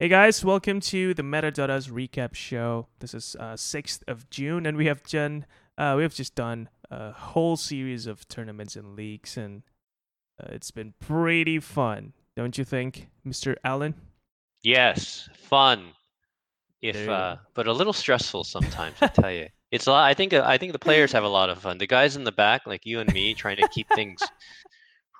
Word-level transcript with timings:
Hey 0.00 0.08
guys, 0.08 0.42
welcome 0.42 0.80
to 0.80 1.12
the 1.12 1.20
Metadatas 1.20 1.90
recap 1.90 2.34
show. 2.34 2.86
This 3.00 3.12
is 3.12 3.36
uh, 3.38 3.52
6th 3.52 4.00
of 4.08 4.30
June, 4.30 4.64
and 4.64 4.78
we 4.78 4.86
have 4.86 5.02
done 5.02 5.44
uh, 5.76 5.92
we 5.94 6.04
have 6.04 6.14
just 6.14 6.34
done 6.34 6.70
a 6.90 7.12
whole 7.12 7.58
series 7.58 8.06
of 8.06 8.26
tournaments 8.26 8.76
and 8.76 8.96
leagues, 8.96 9.36
and 9.36 9.62
uh, 10.42 10.46
it's 10.52 10.70
been 10.70 10.94
pretty 11.00 11.60
fun, 11.60 12.14
don't 12.34 12.56
you 12.56 12.64
think, 12.64 13.10
Mr. 13.28 13.56
Allen? 13.62 13.94
Yes, 14.62 15.28
fun. 15.34 15.88
If 16.80 17.06
uh, 17.06 17.36
but 17.52 17.66
a 17.66 17.72
little 17.74 17.92
stressful 17.92 18.44
sometimes. 18.44 18.96
I 19.02 19.08
tell 19.08 19.30
you, 19.30 19.48
it's 19.70 19.86
a 19.86 19.90
lot. 19.90 20.08
I 20.08 20.14
think 20.14 20.32
I 20.32 20.56
think 20.56 20.72
the 20.72 20.78
players 20.78 21.12
have 21.12 21.24
a 21.24 21.28
lot 21.28 21.50
of 21.50 21.58
fun. 21.58 21.76
The 21.76 21.86
guys 21.86 22.16
in 22.16 22.24
the 22.24 22.32
back, 22.32 22.62
like 22.66 22.86
you 22.86 23.00
and 23.00 23.12
me, 23.12 23.34
trying 23.34 23.58
to 23.58 23.68
keep 23.68 23.86
things 23.94 24.22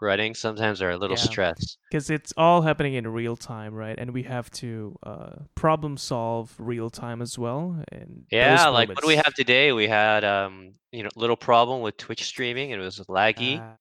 running, 0.00 0.34
sometimes 0.34 0.80
are 0.82 0.90
a 0.90 0.96
little 0.96 1.16
Yeah. 1.16 1.22
stressed. 1.22 1.78
Because 1.90 2.10
it's 2.10 2.32
all 2.36 2.62
happening 2.62 2.94
in 2.94 3.06
real 3.08 3.36
time, 3.36 3.74
right? 3.74 3.96
And 3.98 4.12
we 4.12 4.22
have 4.24 4.50
to 4.52 4.96
uh, 5.04 5.36
problem 5.54 5.96
solve 5.96 6.54
real 6.58 6.90
time 6.90 7.20
as 7.22 7.38
well. 7.38 7.82
And 7.92 8.24
Yeah, 8.30 8.68
like 8.68 8.88
what 8.88 9.00
do 9.00 9.06
we 9.08 9.16
have 9.16 9.34
today? 9.34 9.72
We 9.72 9.88
had 9.88 10.24
um, 10.24 10.74
you 10.92 11.02
know, 11.02 11.10
little 11.16 11.36
problem 11.36 11.80
with 11.82 11.96
Twitch 11.96 12.24
streaming. 12.24 12.70
It 12.70 12.78
was 12.78 12.98
laggy, 13.08 13.60
Uh, 13.60 13.74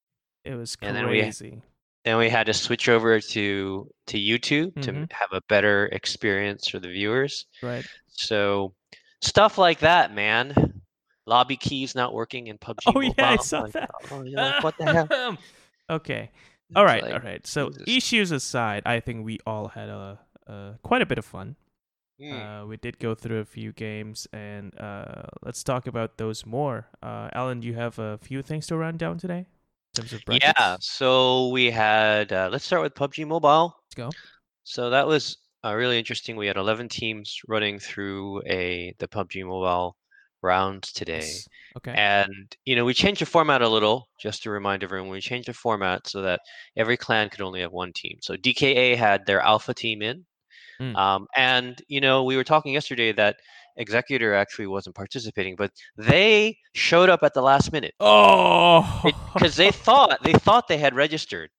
it 0.45 0.55
was 0.55 0.75
And 0.81 0.95
then 0.95 1.07
we- 1.09 1.21
crazy. 1.21 1.61
and 2.05 2.17
we 2.17 2.29
had 2.29 2.45
to 2.47 2.53
switch 2.53 2.89
over 2.89 3.19
to 3.19 3.89
to 4.07 4.17
YouTube 4.17 4.81
to 4.81 4.91
Mhm. 4.91 5.11
have 5.11 5.29
a 5.33 5.41
better 5.49 5.87
experience 5.87 6.67
for 6.67 6.79
the 6.79 6.87
viewers. 6.89 7.45
Right. 7.61 7.85
So 8.07 8.73
stuff 9.21 9.57
like 9.57 9.79
that, 9.79 10.13
man. 10.13 10.81
Lobby 11.25 11.57
keys 11.57 11.93
not 11.93 12.11
working 12.13 12.47
in 12.47 12.57
PUBG. 12.57 12.79
Oh, 12.87 12.99
yeah, 13.01 13.13
I 13.17 13.35
saw 13.37 13.61
like, 13.61 13.73
that. 13.73 13.91
oh, 14.09 14.17
like, 14.17 14.63
what 14.63 14.75
the 14.79 14.85
hell? 14.85 15.07
okay. 15.89 16.31
All 16.75 16.85
right. 16.85 17.03
Like, 17.03 17.13
all 17.13 17.19
right. 17.19 17.45
So 17.47 17.69
Jesus. 17.69 17.83
issues 17.87 18.31
aside, 18.31 18.83
I 18.85 18.99
think 18.99 19.25
we 19.25 19.39
all 19.45 19.69
had 19.69 19.89
a, 19.89 20.19
uh 20.47 20.73
quite 20.83 21.01
a 21.01 21.05
bit 21.05 21.17
of 21.17 21.25
fun. 21.25 21.55
Hmm. 22.19 22.33
Uh, 22.33 22.65
we 22.65 22.75
did 22.75 22.99
go 22.99 23.15
through 23.15 23.39
a 23.39 23.45
few 23.45 23.71
games, 23.71 24.27
and 24.33 24.77
uh, 24.77 25.23
let's 25.41 25.63
talk 25.63 25.87
about 25.87 26.17
those 26.17 26.45
more. 26.45 26.87
Uh, 27.01 27.29
Alan, 27.31 27.61
do 27.61 27.67
you 27.67 27.75
have 27.75 27.97
a 27.97 28.17
few 28.17 28.41
things 28.41 28.67
to 28.67 28.75
run 28.75 28.97
down 28.97 29.17
today 29.17 29.47
in 29.95 30.03
terms 30.03 30.11
of? 30.11 30.21
Yeah, 30.29 30.75
so 30.81 31.47
we 31.47 31.71
had 31.71 32.33
uh, 32.33 32.49
let's 32.51 32.65
start 32.65 32.81
with 32.81 32.93
PUBG 32.93 33.25
Mobile. 33.25 33.73
Let's 33.85 33.95
go. 33.95 34.09
So 34.65 34.89
that 34.89 35.07
was 35.07 35.37
uh, 35.63 35.73
really 35.73 35.97
interesting. 35.97 36.35
We 36.35 36.47
had 36.47 36.57
11 36.57 36.89
teams 36.89 37.39
running 37.47 37.79
through 37.79 38.41
a 38.45 38.93
the 38.99 39.07
PUBG 39.07 39.45
Mobile 39.45 39.95
rounds 40.41 40.91
today. 40.91 41.19
Yes. 41.19 41.47
Okay. 41.77 41.93
And 41.95 42.55
you 42.65 42.75
know, 42.75 42.85
we 42.85 42.93
changed 42.93 43.21
the 43.21 43.25
format 43.25 43.61
a 43.61 43.69
little, 43.69 44.07
just 44.19 44.43
to 44.43 44.49
remind 44.49 44.83
everyone, 44.83 45.09
we 45.09 45.21
changed 45.21 45.47
the 45.47 45.53
format 45.53 46.07
so 46.07 46.21
that 46.21 46.41
every 46.75 46.97
clan 46.97 47.29
could 47.29 47.41
only 47.41 47.61
have 47.61 47.71
one 47.71 47.93
team. 47.93 48.17
So 48.21 48.35
DKA 48.35 48.95
had 48.95 49.25
their 49.25 49.41
alpha 49.41 49.73
team 49.73 50.01
in. 50.01 50.25
Mm. 50.81 50.95
Um, 50.95 51.27
and 51.35 51.81
you 51.87 52.01
know, 52.01 52.23
we 52.23 52.35
were 52.35 52.43
talking 52.43 52.73
yesterday 52.73 53.11
that 53.13 53.35
Executor 53.77 54.33
actually 54.33 54.67
wasn't 54.67 54.95
participating, 54.95 55.55
but 55.55 55.71
they 55.97 56.57
showed 56.73 57.09
up 57.09 57.23
at 57.23 57.33
the 57.33 57.41
last 57.41 57.71
minute 57.71 57.93
oh, 57.99 59.01
because 59.33 59.55
they 59.55 59.71
thought 59.71 60.21
they 60.23 60.33
thought 60.33 60.67
they 60.67 60.77
had 60.77 60.95
registered, 60.95 61.49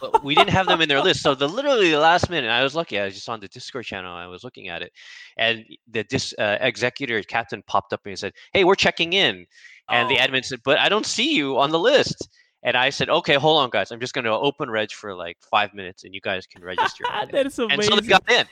but 0.00 0.22
we 0.24 0.34
didn't 0.34 0.50
have 0.50 0.66
them 0.66 0.80
in 0.80 0.88
their 0.88 1.00
list. 1.02 1.22
So 1.22 1.34
the 1.34 1.48
literally 1.48 1.90
the 1.90 1.98
last 1.98 2.30
minute, 2.30 2.50
I 2.50 2.62
was 2.62 2.74
lucky. 2.74 2.98
I 2.98 3.04
was 3.06 3.14
just 3.14 3.28
on 3.28 3.40
the 3.40 3.48
Discord 3.48 3.84
channel. 3.84 4.14
I 4.14 4.26
was 4.26 4.44
looking 4.44 4.68
at 4.68 4.82
it, 4.82 4.92
and 5.36 5.64
the 5.90 6.04
dis, 6.04 6.34
uh, 6.38 6.58
executor 6.60 7.22
captain 7.22 7.62
popped 7.66 7.92
up 7.92 8.00
and 8.04 8.10
he 8.10 8.16
said, 8.16 8.32
"Hey, 8.52 8.64
we're 8.64 8.74
checking 8.74 9.12
in," 9.12 9.46
and 9.88 10.08
the 10.10 10.18
Oh. 10.18 10.22
admin 10.26 10.44
said, 10.44 10.60
"But 10.64 10.78
I 10.78 10.88
don't 10.88 11.06
see 11.06 11.34
you 11.34 11.58
on 11.58 11.70
the 11.70 11.78
list." 11.78 12.28
And 12.64 12.76
I 12.76 12.90
said, 12.90 13.08
"Okay, 13.08 13.34
hold 13.34 13.60
on, 13.60 13.70
guys. 13.70 13.92
I'm 13.92 14.00
just 14.00 14.14
going 14.14 14.24
to 14.24 14.32
open 14.32 14.68
reg 14.70 14.90
for 14.92 15.14
like 15.14 15.36
five 15.50 15.72
minutes, 15.74 16.04
and 16.04 16.12
you 16.14 16.20
guys 16.20 16.46
can 16.46 16.62
register." 16.62 17.04
in." 17.22 17.28
that 17.30 17.46
is 17.46 17.58
and 17.58 17.72
amazing. 17.72 17.94
so 17.94 18.00
they 18.00 18.08
got 18.08 18.30
in, 18.30 18.46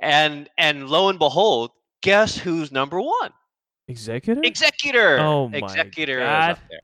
and 0.00 0.48
and 0.58 0.88
lo 0.88 1.08
and 1.08 1.18
behold, 1.18 1.70
guess 2.02 2.36
who's 2.36 2.72
number 2.72 3.00
one? 3.00 3.32
Executive? 3.88 4.44
Executor. 4.44 5.18
Oh 5.18 5.48
my 5.48 5.58
Executor 5.58 6.20
is 6.20 6.26
God. 6.26 6.50
up 6.52 6.58
there. 6.70 6.80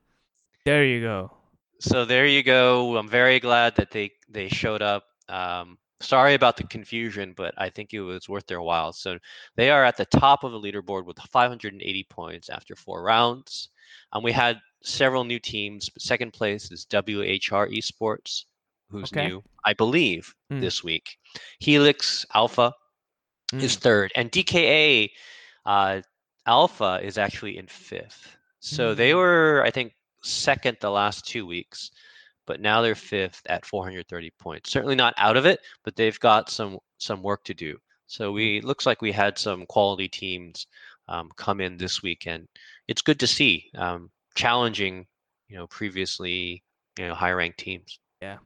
there 0.65 0.83
you 0.85 1.01
go. 1.01 1.31
So 1.79 2.05
there 2.05 2.25
you 2.25 2.43
go. 2.43 2.97
I'm 2.97 3.09
very 3.09 3.39
glad 3.39 3.75
that 3.75 3.91
they 3.91 4.11
they 4.29 4.47
showed 4.49 4.81
up. 4.81 5.05
Um, 5.29 5.77
sorry 6.01 6.33
about 6.35 6.57
the 6.57 6.63
confusion, 6.63 7.33
but 7.35 7.53
I 7.57 7.69
think 7.69 7.93
it 7.93 8.01
was 8.01 8.29
worth 8.29 8.47
their 8.47 8.61
while. 8.61 8.93
So 8.93 9.17
they 9.55 9.69
are 9.69 9.83
at 9.83 9.97
the 9.97 10.05
top 10.05 10.43
of 10.43 10.51
the 10.51 10.59
leaderboard 10.59 11.05
with 11.05 11.19
580 11.19 12.03
points 12.09 12.49
after 12.49 12.75
four 12.75 13.03
rounds. 13.03 13.69
And 14.13 14.23
we 14.23 14.31
had 14.31 14.59
several 14.83 15.23
new 15.23 15.39
teams. 15.39 15.89
Second 15.97 16.33
place 16.33 16.71
is 16.71 16.85
WHR 16.85 17.67
Esports, 17.67 18.45
who's 18.89 19.13
Okay. 19.13 19.27
new, 19.27 19.43
I 19.65 19.73
believe, 19.73 20.33
Mm. 20.51 20.61
this 20.61 20.83
week. 20.83 21.17
Helix 21.59 22.25
Alpha 22.33 22.73
is 23.59 23.77
Mm. 23.77 23.81
third, 23.81 24.11
and 24.15 24.31
DKA 24.31 25.11
uh, 25.65 26.01
Alpha 26.47 26.99
is 27.03 27.17
actually 27.17 27.57
in 27.57 27.67
fifth. 27.67 28.37
So 28.59 28.93
they 28.95 29.11
Mm. 29.11 29.15
were, 29.15 29.63
I 29.65 29.71
think, 29.71 29.93
second 30.27 30.77
the 30.79 30.89
last 30.89 31.25
two 31.25 31.45
weeks, 31.45 31.91
but 32.45 32.61
now 32.61 32.81
they're 32.81 32.95
fifth 32.95 33.41
at 33.47 33.65
430 33.65 34.31
points. 34.39 34.71
Certainly 34.71 34.95
not 34.95 35.13
out 35.17 35.37
of 35.37 35.45
it, 35.45 35.59
but 35.83 35.95
they've 35.95 36.19
got 36.19 36.49
some 36.49 36.77
some 36.97 37.21
work 37.21 37.43
to 37.45 37.53
do. 37.53 37.77
So 38.07 38.31
we 38.31 38.61
looks 38.61 38.85
like 38.85 39.01
we 39.01 39.11
had 39.11 39.37
some 39.37 39.65
quality 39.65 40.07
teams 40.07 40.67
um, 41.07 41.29
come 41.35 41.61
in 41.61 41.77
this 41.77 42.01
weekend. 42.01 42.47
It's 42.87 43.01
good 43.01 43.19
to 43.19 43.27
see 43.27 43.69
um, 43.75 44.09
challenging, 44.35 45.05
you 45.49 45.57
know, 45.57 45.67
previously 45.67 46.63
you 46.97 47.07
know 47.07 47.13
high 47.13 47.31
ranked 47.31 47.59
teams. 47.59 47.99
Yeah. 48.21 48.37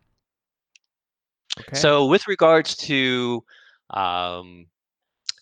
Okay. 1.59 1.77
So 1.77 2.07
with 2.07 2.27
regards 2.27 2.75
to 2.77 3.43
um, 3.89 4.65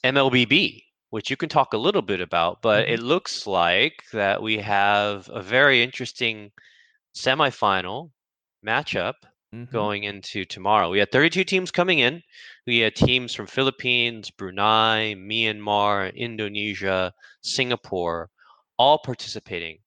MLBB, 0.04 0.84
which 1.10 1.30
you 1.30 1.38
can 1.38 1.50
talk 1.50 1.74
a 1.74 1.78
little 1.78 2.02
bit 2.02 2.22
about, 2.22 2.62
but 2.62 2.88
Mhm. 2.88 2.92
it 2.94 3.00
looks 3.00 3.48
like 3.48 4.04
that 4.14 4.42
we 4.42 4.58
have 4.58 5.30
a 5.30 5.42
very 5.42 5.82
interesting 5.82 6.52
semifinal 7.16 8.12
matchup 8.66 9.16
Mhm. 9.54 9.72
going 9.72 10.04
into 10.04 10.46
tomorrow. 10.46 10.90
We 10.90 11.00
had 11.00 11.12
32 11.12 11.44
teams 11.44 11.72
coming 11.72 12.00
in. 12.00 12.22
We 12.68 12.80
had 12.80 12.96
teams 12.96 13.34
from 13.34 13.48
Philippines, 13.48 14.30
Brunei, 14.30 15.16
Myanmar, 15.16 16.16
Indonesia, 16.16 17.14
Singapore, 17.42 18.30
all 18.78 19.00
participating. 19.00 19.80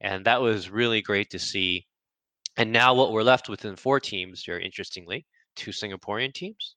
And 0.00 0.24
that 0.24 0.40
was 0.40 0.70
really 0.70 1.02
great 1.02 1.30
to 1.30 1.38
see. 1.38 1.86
And 2.56 2.72
now 2.72 2.94
what 2.94 3.12
we're 3.12 3.22
left 3.22 3.48
with 3.48 3.64
in 3.64 3.76
four 3.76 4.00
teams, 4.00 4.44
very 4.44 4.64
interestingly, 4.64 5.26
two 5.56 5.70
Singaporean 5.72 6.32
teams 6.32 6.76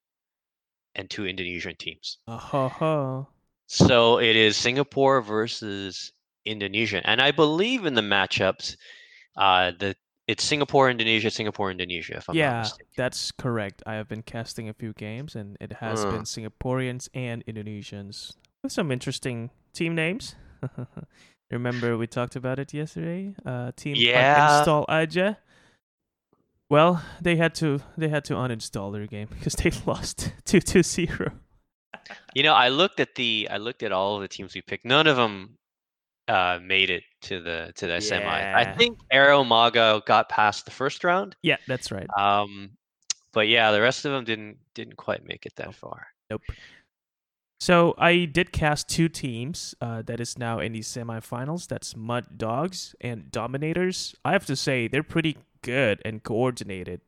and 0.95 1.09
two 1.09 1.25
Indonesian 1.25 1.75
teams. 1.77 2.19
Uh-huh. 2.27 3.23
So 3.73 4.19
it 4.19 4.35
is 4.35 4.55
Singapore 4.55 5.21
versus 5.21 6.11
Indonesia. 6.45 7.01
And 7.03 7.19
I 7.19 7.31
believe 7.31 7.85
in 7.85 7.95
the 7.95 8.01
matchups, 8.01 8.77
uh, 9.35 9.71
the 9.79 9.95
it's 10.27 10.43
Singapore, 10.43 10.89
Indonesia, 10.91 11.31
Singapore, 11.31 11.71
Indonesia, 11.71 12.17
if 12.17 12.29
I'm 12.29 12.35
yeah, 12.35 12.69
that's 12.95 13.31
correct. 13.31 13.81
I 13.85 13.95
have 13.95 14.07
been 14.07 14.21
casting 14.21 14.69
a 14.69 14.73
few 14.73 14.93
games, 14.93 15.35
and 15.35 15.57
it 15.59 15.73
has 15.81 16.05
Uh. 16.05 16.11
been 16.11 16.23
Singaporeans 16.23 17.09
and 17.15 17.43
Indonesians 17.45 18.33
with 18.61 18.71
some 18.71 18.91
interesting 18.91 19.49
team 19.73 19.95
names. 19.95 20.35
Remember 21.51 21.97
we 21.97 22.05
talked 22.07 22.35
about 22.35 22.59
it 22.59 22.73
yesterday? 22.73 23.33
Uh, 23.43 23.71
team 23.75 23.95
Yeah. 23.97 24.37
uninstall 24.37 24.85
aja. 24.87 25.37
Well, 26.69 27.03
they 27.19 27.35
had 27.35 27.53
to 27.55 27.81
they 27.97 28.09
had 28.09 28.23
to 28.25 28.35
uninstall 28.35 28.93
their 28.93 29.07
game 29.07 29.27
because 29.33 29.53
they 29.55 29.71
lost 29.85 30.31
two 30.45 30.61
to 30.61 30.83
zero. 30.83 31.31
You 32.33 32.43
know, 32.43 32.53
I 32.53 32.69
looked 32.69 32.99
at 32.99 33.15
the 33.15 33.47
I 33.51 33.57
looked 33.57 33.83
at 33.83 33.91
all 33.91 34.15
of 34.15 34.21
the 34.21 34.27
teams 34.27 34.55
we 34.55 34.61
picked. 34.61 34.85
None 34.85 35.07
of 35.07 35.15
them 35.15 35.57
uh, 36.27 36.59
made 36.61 36.89
it 36.89 37.03
to 37.23 37.41
the 37.41 37.71
to 37.75 37.87
the 37.87 38.01
semi. 38.01 38.25
I 38.25 38.73
think 38.75 38.99
Aero 39.11 39.43
Mago 39.43 40.01
got 40.05 40.29
past 40.29 40.65
the 40.65 40.71
first 40.71 41.03
round. 41.03 41.35
Yeah, 41.41 41.57
that's 41.67 41.91
right. 41.91 42.07
Um, 42.17 42.71
but 43.33 43.47
yeah, 43.47 43.71
the 43.71 43.81
rest 43.81 44.05
of 44.05 44.11
them 44.11 44.23
didn't 44.23 44.57
didn't 44.73 44.97
quite 44.97 45.25
make 45.25 45.45
it 45.45 45.55
that 45.57 45.75
far. 45.75 46.07
Nope. 46.29 46.41
So 47.59 47.95
I 47.97 48.25
did 48.25 48.51
cast 48.51 48.89
two 48.89 49.07
teams 49.07 49.73
uh, 49.79 50.01
that 50.01 50.19
is 50.19 50.37
now 50.37 50.59
in 50.59 50.73
the 50.73 50.81
semifinals. 50.81 51.67
That's 51.67 51.95
Mud 51.95 52.37
Dogs 52.37 52.93
and 52.99 53.31
Dominators. 53.31 54.15
I 54.25 54.33
have 54.33 54.45
to 54.47 54.55
say 54.57 54.89
they're 54.89 55.01
pretty 55.01 55.37
good 55.61 56.01
and 56.03 56.21
coordinated. 56.21 56.99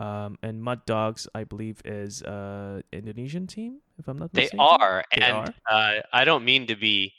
Um, 0.00 0.38
and 0.42 0.64
Mud 0.64 0.84
Dogs, 0.84 1.28
I 1.34 1.44
believe, 1.44 1.82
is 1.84 2.22
uh 2.22 2.80
Indonesian 2.92 3.46
team, 3.46 3.80
if 4.00 4.08
I'm 4.08 4.18
not 4.18 4.32
They 4.32 4.42
mistaken. 4.42 4.60
are, 4.60 5.04
They 5.16 5.22
and 5.22 5.54
Uh, 5.68 6.00
I 6.12 6.24
don't 6.24 6.44
mean 6.44 6.66
to 6.66 6.76
be. 6.76 7.14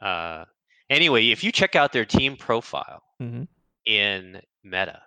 Uh, 0.00 0.44
anyway, 0.88 1.28
if 1.30 1.42
you 1.44 1.50
check 1.52 1.74
out 1.74 1.92
their 1.92 2.04
team 2.06 2.36
profile 2.36 3.02
Mhm. 3.20 3.48
in 3.86 4.40
Meta, 4.62 5.02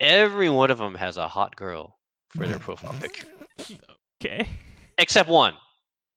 every 0.00 0.50
one 0.50 0.70
of 0.70 0.78
them 0.78 0.94
has 0.94 1.16
a 1.16 1.28
hot 1.28 1.54
girl 1.56 1.98
for 2.30 2.46
their 2.46 2.58
profile 2.66 2.94
picture, 3.00 3.26
Okay. 4.22 4.48
except 4.98 5.28
one. 5.28 5.54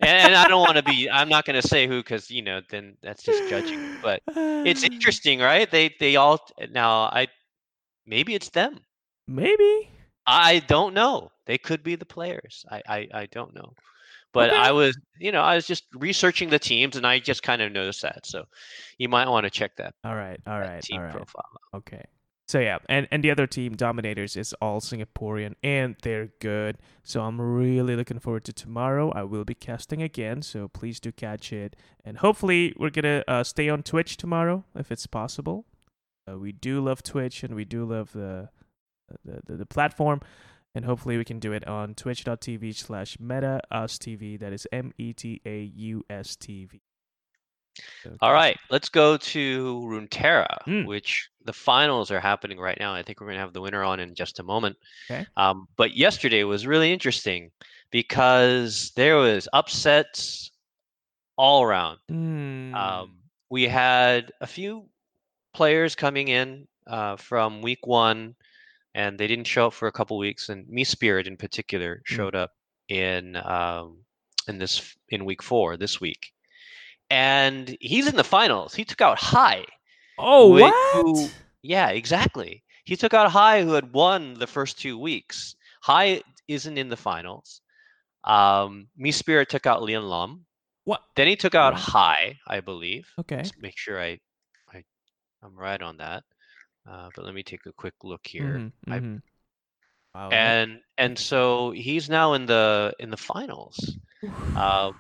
And, 0.02 0.10
and 0.28 0.36
I 0.36 0.48
don't 0.48 0.62
want 0.62 0.78
to 0.78 0.84
be. 0.84 1.10
I'm 1.10 1.30
not 1.30 1.46
going 1.46 1.62
to 1.62 1.68
say 1.68 1.86
who, 1.88 1.98
because 2.00 2.32
you 2.32 2.42
know, 2.42 2.62
then 2.70 2.98
that's 3.02 3.24
just 3.24 3.46
judging. 3.48 3.80
But 4.02 4.22
it's 4.66 4.84
interesting, 4.92 5.40
right? 5.40 5.70
They 5.70 5.94
they 6.00 6.16
all 6.16 6.40
now. 6.72 7.04
I 7.12 7.28
maybe 8.06 8.34
it's 8.34 8.50
them. 8.50 8.80
Maybe. 9.28 9.90
I 10.28 10.60
don't 10.60 10.94
know. 10.94 11.32
They 11.46 11.58
could 11.58 11.84
be 11.84 11.96
the 11.96 12.06
players. 12.06 12.66
I 12.70 12.82
I, 12.88 13.08
I 13.14 13.26
don't 13.28 13.54
know. 13.56 13.74
But 14.32 14.52
Okay. 14.52 14.60
I 14.60 14.72
was, 14.72 14.96
you 15.20 15.32
know, 15.32 15.42
I 15.42 15.56
was 15.56 15.66
just 15.66 15.86
researching 15.96 16.50
the 16.50 16.60
teams, 16.60 16.96
and 16.96 17.06
I 17.08 17.18
just 17.20 17.42
kind 17.42 17.62
of 17.64 17.72
noticed 17.72 18.04
that. 18.04 18.28
So 18.28 18.46
you 19.00 19.10
might 19.10 19.28
want 19.28 19.46
to 19.46 19.50
check 19.50 19.76
that, 19.78 19.96
All 20.04 20.16
right, 20.16 20.40
all 20.46 20.60
right, 20.60 20.84
team 20.84 20.98
all 21.00 21.06
right. 21.06 21.14
profile. 21.16 21.50
Okay. 21.74 22.04
So 22.48 22.60
yeah, 22.60 22.78
and 22.90 23.08
and 23.12 23.24
the 23.24 23.30
other 23.32 23.46
team, 23.48 23.76
Dominators, 23.76 24.36
is 24.36 24.54
all 24.62 24.82
Singaporean, 24.82 25.54
and 25.64 25.96
they're 26.02 26.30
good. 26.40 26.78
So 27.04 27.22
I'm 27.22 27.40
really 27.40 27.96
looking 27.96 28.20
forward 28.20 28.44
to 28.46 28.54
tomorrow. 28.54 29.12
I 29.12 29.24
will 29.24 29.46
be 29.46 29.54
casting 29.56 30.02
again, 30.02 30.42
so 30.42 30.68
please 30.68 31.00
do 31.00 31.12
catch 31.12 31.52
it. 31.54 31.76
And 32.04 32.18
hopefully, 32.20 32.74
we're 32.78 32.90
gonna 32.92 33.24
uh, 33.28 33.44
stay 33.44 33.70
on 33.70 33.84
Twitch 33.84 34.18
tomorrow 34.18 34.64
if 34.76 34.92
it's 34.92 35.06
possible. 35.08 35.66
Uh, 36.28 36.38
we 36.40 36.52
do 36.52 36.82
love 36.82 37.02
Twitch, 37.04 37.44
and 37.44 37.54
we 37.56 37.66
do 37.66 37.86
love 37.86 38.14
the 38.14 38.50
the, 39.26 39.42
the, 39.46 39.58
the 39.58 39.66
platform. 39.66 40.22
And 40.76 40.86
hopefully, 40.86 41.18
we 41.18 41.26
can 41.26 41.40
do 41.40 41.52
it 41.52 41.68
on 41.68 41.96
twitch.tv 41.96 42.76
slash 42.76 43.18
meta 43.20 43.60
us 43.72 43.98
TV. 43.98 44.40
That 44.40 44.54
is 44.54 44.68
M 44.72 44.94
E 45.00 45.14
T 45.14 45.42
A 45.46 45.62
U 45.64 46.06
S 46.10 46.36
TV. 46.36 46.82
So 48.04 48.16
All 48.22 48.34
right, 48.34 48.58
let's 48.70 48.90
go 48.90 49.18
to 49.18 49.82
Runeterra, 49.86 50.46
Mm. 50.68 50.86
which 50.86 51.30
the 51.46 51.54
finals 51.54 52.12
are 52.12 52.20
happening 52.20 52.60
right 52.60 52.78
now. 52.80 52.94
I 52.94 53.02
think 53.04 53.20
we're 53.20 53.28
going 53.28 53.38
to 53.38 53.42
have 53.42 53.54
the 53.54 53.62
winner 53.62 53.84
on 53.84 54.00
in 54.00 54.14
just 54.16 54.40
a 54.40 54.44
moment. 54.44 54.76
Okay. 55.10 55.26
Um, 55.38 55.68
but 55.78 55.96
yesterday 55.96 56.44
was 56.44 56.68
really 56.68 56.92
interesting 56.92 57.52
because 57.92 58.92
there 58.96 59.16
was 59.18 59.48
upsets 59.54 60.52
all 61.38 61.64
around. 61.64 62.00
Mm. 62.12 62.76
Um, 62.76 63.18
we 63.50 63.64
had 63.64 64.32
a 64.42 64.48
few 64.48 64.86
players 65.54 65.96
coming 65.96 66.28
in 66.28 66.68
uh, 66.86 67.16
from 67.16 67.62
week 67.62 67.88
one, 67.88 68.36
and 68.96 69.18
they 69.20 69.28
didn't 69.28 69.48
show 69.48 69.68
up 69.68 69.74
for 69.74 69.88
a 69.88 69.92
couple 69.92 70.18
weeks. 70.18 70.50
And 70.50 70.68
Me 70.68 70.84
Spirit, 70.84 71.28
in 71.28 71.38
particular, 71.38 72.02
showed 72.06 72.36
up 72.36 72.52
in 72.88 73.36
um, 73.36 74.00
in 74.48 74.58
this 74.58 74.96
in 75.10 75.26
week 75.26 75.44
four 75.44 75.78
this 75.78 76.00
week, 76.02 76.32
and 77.10 77.76
he's 77.80 78.08
in 78.08 78.16
the 78.16 78.24
finals. 78.24 78.74
He 78.76 78.86
took 78.86 79.02
out 79.02 79.18
High. 79.20 79.66
oh, 80.18 80.50
what? 80.50 80.74
who- 80.94 81.30
Yeah, 81.62 81.90
exactly. 81.90 82.64
He 82.86 82.96
took 82.96 83.14
out 83.14 83.30
High, 83.32 83.64
who 83.64 83.74
had 83.74 83.94
won 83.94 84.34
the 84.36 84.48
first 84.48 84.80
two 84.80 84.98
weeks. 84.98 85.56
High 85.82 86.22
isn't 86.48 86.78
in 86.78 86.90
the 86.90 86.98
finals. 86.98 87.62
Um, 88.24 88.88
Me 88.98 89.12
Spirit 89.12 89.50
took 89.50 89.66
out 89.66 89.84
Leon 89.84 90.04
Lum. 90.04 90.46
What? 90.86 91.02
Then 91.16 91.28
he 91.28 91.36
took 91.36 91.54
out 91.56 91.74
High, 91.76 92.40
I 92.48 92.60
believe. 92.62 93.08
Okay. 93.20 93.38
Let's 93.38 93.52
make 93.60 93.78
sure 93.78 94.02
I, 94.02 94.20
I, 94.74 94.84
I'm 95.44 95.56
right 95.56 95.82
on 95.82 95.98
that. 95.98 96.24
Uh, 96.88 97.10
but 97.16 97.26
let 97.26 97.34
me 97.34 97.44
take 97.44 97.66
a 97.66 97.74
quick 97.74 97.94
look 98.04 98.26
here. 98.26 98.60
Mhm, 98.88 98.94
I- 98.94 99.00
mhm. 99.00 99.22
Wow. 100.16 100.30
And 100.32 100.82
and 100.98 101.18
so 101.18 101.72
he's 101.72 102.10
now 102.10 102.34
in 102.34 102.46
the 102.46 102.94
in 103.00 103.10
the 103.10 103.18
finals. 103.18 103.98
Uh, 104.56 104.92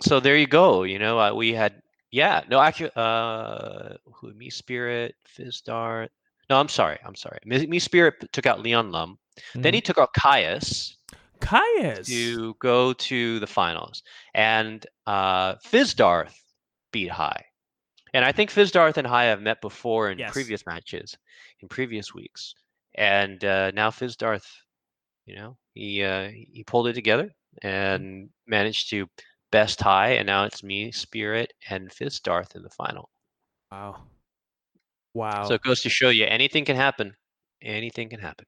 so 0.00 0.20
there 0.20 0.36
you 0.36 0.46
go. 0.46 0.82
You 0.82 0.98
know, 0.98 1.18
uh, 1.18 1.32
we 1.34 1.52
had 1.52 1.82
yeah. 2.10 2.42
No, 2.48 2.60
actually, 2.60 2.90
uh, 2.96 3.96
who 4.12 4.34
me 4.34 4.50
Spirit, 4.50 5.14
Fizdarth. 5.26 6.10
No, 6.50 6.58
I'm 6.60 6.68
sorry. 6.68 6.98
I'm 7.04 7.14
sorry. 7.14 7.38
Me, 7.44 7.66
me 7.66 7.78
Spirit 7.78 8.30
took 8.32 8.46
out 8.46 8.60
Leon 8.60 8.90
Lum. 8.90 9.18
Then 9.54 9.72
he 9.74 9.80
Mhm. 9.80 9.84
took 9.84 9.98
out 9.98 10.12
Caius 10.14 10.96
Caius. 11.40 12.08
to 12.08 12.54
go 12.58 12.92
to 12.92 13.38
the 13.40 13.46
finals, 13.46 14.02
and 14.34 14.86
uh, 15.06 15.54
Fizdarth 15.56 16.34
beat 16.92 17.10
High. 17.10 17.44
And 18.14 18.24
I 18.24 18.30
think 18.30 18.50
Fizdarth 18.50 18.96
and 18.96 19.06
High 19.06 19.24
have 19.24 19.42
met 19.42 19.60
before 19.60 20.10
in 20.10 20.18
Yes. 20.18 20.32
previous 20.32 20.64
matches, 20.64 21.16
in 21.60 21.68
previous 21.68 22.14
weeks. 22.14 22.54
And 22.94 23.44
uh, 23.44 23.72
now 23.72 23.90
Fizdarth, 23.90 24.46
you 25.26 25.34
know, 25.34 25.56
he 25.74 26.02
uh, 26.04 26.28
he 26.28 26.62
pulled 26.64 26.86
it 26.86 26.92
together 26.94 27.28
and 27.62 28.30
managed 28.46 28.88
to 28.90 29.08
best 29.50 29.80
High, 29.80 30.10
and 30.10 30.26
now 30.26 30.44
it's 30.44 30.62
me, 30.62 30.92
Spirit, 30.92 31.52
and 31.68 31.90
Fizdarth 31.90 32.54
in 32.54 32.62
the 32.62 32.70
final. 32.70 33.10
Wow. 33.72 34.04
Wow. 35.12 35.44
So 35.48 35.54
it 35.54 35.62
goes 35.62 35.80
to 35.82 35.88
show 35.88 36.08
you 36.10 36.24
anything 36.24 36.64
can 36.64 36.76
happen. 36.76 37.14
Anything 37.60 38.08
can 38.08 38.20
happen. 38.20 38.46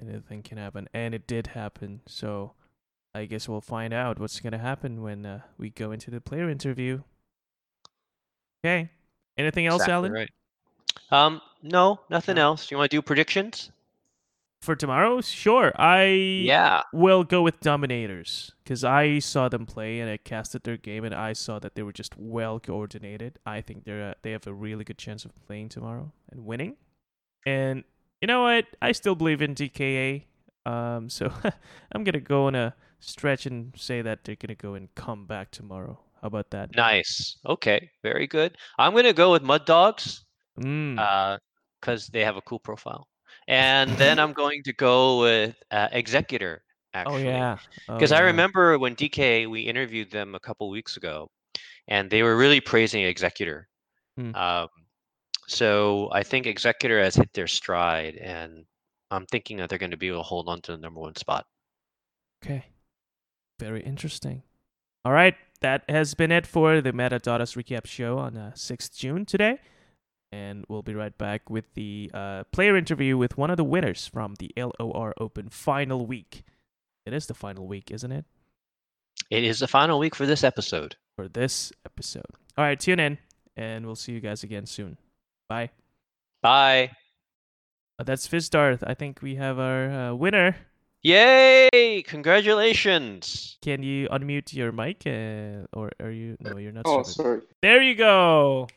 Anything 0.00 0.42
can 0.42 0.58
happen, 0.58 0.88
and 0.92 1.14
it 1.14 1.26
did 1.26 1.48
happen. 1.48 2.00
So, 2.06 2.52
I 3.14 3.26
guess 3.26 3.48
we'll 3.48 3.60
find 3.60 3.92
out 3.92 4.18
what's 4.18 4.40
gonna 4.40 4.58
happen 4.58 5.02
when 5.02 5.24
uh, 5.24 5.40
we 5.58 5.70
go 5.70 5.90
into 5.92 6.10
the 6.10 6.20
player 6.20 6.48
interview. 6.48 7.02
Okay. 8.64 8.90
Anything 9.38 9.66
else, 9.66 9.82
Exactly 9.82 9.94
Alan? 9.94 10.12
Right. 10.12 10.30
Um, 11.10 11.40
no, 11.62 12.00
nothing 12.10 12.36
No. 12.36 12.42
else. 12.42 12.70
You 12.70 12.76
want 12.76 12.90
to 12.90 12.96
do 12.96 13.02
predictions? 13.02 13.70
For 14.62 14.76
tomorrow, 14.76 15.22
sure. 15.22 15.72
I 15.80 16.04
Yeah. 16.44 16.82
will 16.92 17.24
go 17.24 17.40
with 17.40 17.60
Dominators 17.60 18.52
because 18.62 18.84
I 18.84 19.18
saw 19.18 19.48
them 19.48 19.64
play 19.64 20.00
and 20.00 20.10
I 20.10 20.18
casted 20.18 20.64
their 20.64 20.76
game 20.76 21.02
and 21.04 21.14
I 21.14 21.32
saw 21.32 21.58
that 21.60 21.74
they 21.74 21.82
were 21.82 21.94
just 21.94 22.14
well 22.18 22.60
coordinated. 22.60 23.38
I 23.46 23.62
think 23.62 23.84
they're 23.84 24.10
uh, 24.10 24.14
they 24.20 24.32
have 24.32 24.46
a 24.46 24.52
really 24.52 24.84
good 24.84 24.98
chance 24.98 25.24
of 25.24 25.34
playing 25.46 25.70
tomorrow 25.70 26.12
and 26.30 26.44
winning. 26.44 26.76
And 27.46 27.84
you 28.20 28.26
know 28.28 28.42
what? 28.42 28.66
I 28.82 28.92
still 28.92 29.14
believe 29.14 29.40
in 29.40 29.54
DKA. 29.54 30.24
Um, 30.66 31.08
so 31.16 31.32
I'm 31.92 32.04
gonna 32.04 32.20
go 32.20 32.44
on 32.44 32.54
a 32.54 32.74
stretch 32.98 33.46
and 33.46 33.72
say 33.78 34.02
that 34.02 34.24
they're 34.24 34.36
gonna 34.36 34.54
go 34.54 34.74
and 34.74 34.94
come 34.94 35.24
back 35.24 35.50
tomorrow. 35.52 36.00
How 36.20 36.26
about 36.28 36.50
that? 36.50 36.74
Nice. 36.76 37.38
Okay. 37.46 37.90
Very 38.02 38.26
good. 38.26 38.56
I'm 38.78 38.94
gonna 38.94 39.12
go 39.12 39.32
with 39.32 39.42
Mud 39.42 39.64
Dogs. 39.66 40.24
Mm. 40.60 40.98
uh, 40.98 41.38
because 41.80 42.08
they 42.08 42.24
have 42.24 42.36
a 42.36 42.42
cool 42.42 42.58
profile. 42.58 43.08
And 43.48 43.90
then 43.92 44.18
I'm 44.22 44.32
going 44.32 44.62
to 44.64 44.72
go 44.72 45.20
with 45.20 45.56
uh, 45.70 45.88
Executor, 45.92 46.62
oh 46.94 46.98
actually. 46.98 47.24
yeah. 47.24 47.56
Oh, 47.88 47.94
Because 47.94 48.12
I 48.12 48.20
remember 48.20 48.78
when 48.78 48.94
DK, 48.94 49.48
we 49.48 49.62
interviewed 49.62 50.10
them 50.10 50.34
a 50.34 50.40
couple 50.40 50.68
weeks 50.68 50.96
ago, 50.96 51.30
and 51.88 52.10
they 52.10 52.22
were 52.22 52.36
really 52.36 52.60
praising 52.60 53.04
Executor. 53.04 53.68
Hmm. 54.18 54.34
Um, 54.34 54.68
so 55.48 56.10
I 56.12 56.22
think 56.22 56.46
Executor 56.46 57.02
has 57.02 57.16
hit 57.16 57.32
their 57.32 57.46
stride, 57.46 58.16
and 58.16 58.64
I'm 59.10 59.26
thinking 59.26 59.56
that 59.58 59.68
they're 59.68 59.78
going 59.78 59.90
to 59.90 59.96
be 59.96 60.08
able 60.08 60.18
to 60.18 60.24
hold 60.24 60.48
on 60.48 60.60
to 60.62 60.72
the 60.72 60.78
number 60.78 61.00
one 61.00 61.16
spot. 61.16 61.46
Okay. 62.44 62.64
Very 63.58 63.82
interesting. 63.82 64.42
All 65.04 65.12
right, 65.12 65.34
that 65.60 65.84
has 65.88 66.14
been 66.14 66.32
it 66.32 66.46
for 66.46 66.80
the 66.80 66.92
Metadatas 66.92 67.56
recap 67.56 67.86
show 67.86 68.18
on 68.18 68.36
uh, 68.36 68.52
6th 68.54 68.96
June 68.96 69.24
today. 69.24 69.58
And 70.32 70.64
we'll 70.68 70.82
be 70.82 70.94
right 70.94 71.16
back 71.16 71.50
with 71.50 71.74
the 71.74 72.10
uh, 72.14 72.44
player 72.52 72.76
interview 72.76 73.16
with 73.16 73.36
one 73.36 73.50
of 73.50 73.56
the 73.56 73.64
winners 73.64 74.06
from 74.06 74.36
the 74.38 74.52
LOR 74.56 75.12
Open 75.18 75.48
final 75.48 76.06
week. 76.06 76.44
It 77.04 77.12
is 77.12 77.26
the 77.26 77.34
final 77.34 77.66
week, 77.66 77.90
isn't 77.90 78.12
it? 78.12 78.24
It 79.30 79.44
is 79.44 79.58
the 79.58 79.68
final 79.68 79.98
week 79.98 80.14
for 80.14 80.26
this 80.26 80.44
episode. 80.44 80.96
For 81.16 81.28
this 81.28 81.72
episode. 81.84 82.30
All 82.56 82.64
right, 82.64 82.78
tune 82.78 83.00
in, 83.00 83.18
and 83.56 83.84
we'll 83.86 83.96
see 83.96 84.12
you 84.12 84.20
guys 84.20 84.44
again 84.44 84.66
soon. 84.66 84.96
Bye. 85.48 85.70
Bye. 86.42 86.92
Uh, 87.98 88.04
that's 88.04 88.26
Fizdarth. 88.28 88.82
I 88.86 88.94
think 88.94 89.20
we 89.20 89.34
have 89.34 89.58
our 89.58 89.90
uh, 89.90 90.14
winner. 90.14 90.56
Yay! 91.02 92.02
Congratulations. 92.06 93.56
Can 93.62 93.82
you 93.82 94.08
unmute 94.08 94.52
your 94.52 94.70
mic? 94.72 95.02
Uh, 95.06 95.64
or 95.72 95.90
are 96.00 96.10
you? 96.10 96.36
No, 96.40 96.58
you're 96.58 96.72
not. 96.72 96.82
Oh, 96.86 97.02
started. 97.02 97.12
sorry. 97.12 97.40
There 97.62 97.82
you 97.82 97.94
go. 97.94 98.68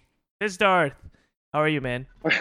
Fizdarth. 0.41 0.93
How 1.51 1.59
are 1.59 1.67
you, 1.67 1.81
man? 1.81 2.07
All 2.25 2.31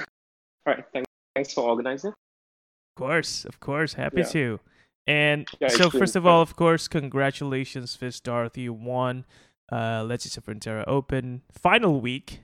right. 0.67 0.85
Thanks. 0.93 1.07
Thanks 1.35 1.53
for 1.55 1.69
organizing. 1.69 2.11
Of 2.11 2.97
course, 2.97 3.45
of 3.45 3.59
course, 3.59 3.95
happy 3.95 4.19
Yeah. 4.19 4.29
to. 4.29 4.61
And 5.07 5.49
Yeah, 5.61 5.69
so, 5.69 5.91
first 5.91 6.15
of 6.15 6.27
all, 6.27 6.43
of 6.43 6.55
course, 6.55 6.87
congratulations, 6.87 7.97
Fizdarth. 7.97 8.57
You 8.57 8.73
won 8.73 9.25
uh, 9.73 10.05
Legends 10.05 10.37
of 10.37 10.45
Runeterra 10.45 10.85
Open 10.87 11.43
final 11.51 12.01
week 12.01 12.41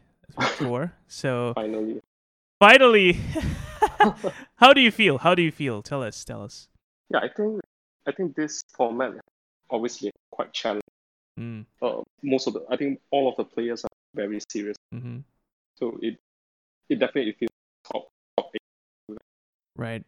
four. 0.57 0.95
So 1.07 1.53
Finally. 1.55 2.03
finally, 2.61 3.21
how 4.57 4.73
do 4.73 4.81
you 4.81 4.91
feel? 4.91 5.19
How 5.19 5.35
do 5.35 5.43
you 5.43 5.53
feel? 5.53 5.83
Tell 5.83 6.03
us, 6.03 6.25
tell 6.25 6.43
us. 6.43 6.69
Yeah, 7.11 7.21
I 7.21 7.29
think 7.29 7.61
I 8.07 8.13
think 8.13 8.37
this 8.37 8.63
format 8.77 9.13
obviously 9.71 10.11
quite 10.31 10.53
challenging. 10.53 10.83
Mm, 11.39 11.65
Uh, 11.81 12.03
most 12.23 12.47
of 12.47 12.55
the 12.55 12.65
I 12.71 12.77
think 12.77 13.01
all 13.11 13.29
of 13.29 13.37
the 13.37 13.45
players 13.45 13.85
are 13.85 13.91
very 14.15 14.41
serious, 14.51 14.77
hmm 14.93 15.19
so 15.77 15.99
it 16.03 16.19
it 16.89 16.99
definitely 16.99 17.33
feels 17.39 17.51
top 17.93 18.09
top 18.37 18.51
eight. 18.55 19.19
Right, 19.77 20.03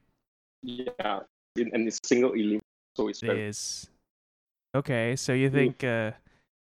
Yeah, 0.63 1.21
in, 1.57 1.71
and 1.73 1.87
it's 1.87 2.01
single 2.05 2.33
elim, 2.33 2.61
so 2.97 3.09
it's 3.09 3.23
it 3.23 3.27
very 3.27 3.49
is. 3.49 3.89
Okay, 4.75 5.17
so 5.17 5.33
you 5.33 5.51
think 5.51 5.83
uh, 5.85 6.13